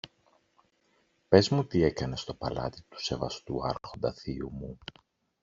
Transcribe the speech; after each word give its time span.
Πες 1.27 1.49
μου 1.49 1.65
τι 1.65 1.83
έκανες 1.83 2.19
στο 2.19 2.33
παλάτι 2.33 2.81
του 2.89 3.03
σεβαστού 3.03 3.61
Άρχοντα 3.63 4.13
θείου 4.13 4.51
μου. 4.51 4.77